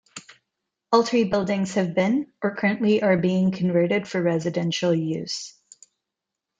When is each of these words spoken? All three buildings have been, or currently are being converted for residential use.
All 0.91 1.03
three 1.03 1.25
buildings 1.25 1.75
have 1.75 1.93
been, 1.93 2.33
or 2.41 2.55
currently 2.55 3.03
are 3.03 3.17
being 3.19 3.51
converted 3.51 4.07
for 4.07 4.19
residential 4.19 4.95
use. 4.95 5.53